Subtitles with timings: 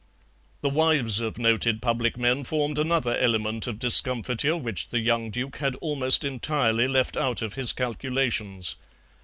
[0.61, 5.57] The wives of noted public men formed another element of discomfiture which the young Duke
[5.57, 8.77] had almost entirely left out of his calculations.